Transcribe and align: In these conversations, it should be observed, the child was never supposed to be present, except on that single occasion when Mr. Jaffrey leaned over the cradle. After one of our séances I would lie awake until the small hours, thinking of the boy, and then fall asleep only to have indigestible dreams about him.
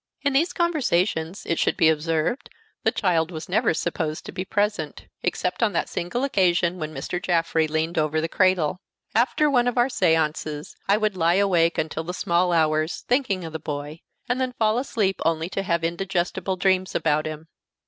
In 0.23 0.33
these 0.33 0.51
conversations, 0.51 1.45
it 1.45 1.59
should 1.59 1.77
be 1.77 1.87
observed, 1.87 2.49
the 2.83 2.91
child 2.91 3.29
was 3.29 3.47
never 3.47 3.71
supposed 3.71 4.25
to 4.25 4.31
be 4.31 4.43
present, 4.43 5.05
except 5.21 5.61
on 5.61 5.73
that 5.73 5.87
single 5.89 6.23
occasion 6.23 6.79
when 6.79 6.91
Mr. 6.91 7.21
Jaffrey 7.21 7.67
leaned 7.67 7.99
over 7.99 8.19
the 8.19 8.27
cradle. 8.27 8.81
After 9.13 9.47
one 9.47 9.67
of 9.67 9.77
our 9.77 9.89
séances 9.89 10.73
I 10.87 10.97
would 10.97 11.15
lie 11.15 11.35
awake 11.35 11.77
until 11.77 12.03
the 12.03 12.15
small 12.15 12.51
hours, 12.51 13.05
thinking 13.07 13.43
of 13.43 13.53
the 13.53 13.59
boy, 13.59 14.01
and 14.27 14.41
then 14.41 14.53
fall 14.53 14.79
asleep 14.79 15.21
only 15.23 15.49
to 15.49 15.61
have 15.61 15.83
indigestible 15.83 16.55
dreams 16.55 16.95
about 16.95 17.27
him. 17.27 17.47